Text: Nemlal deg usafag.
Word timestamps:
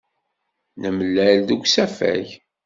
Nemlal 0.81 1.31
deg 1.47 1.61
usafag. 1.65 2.27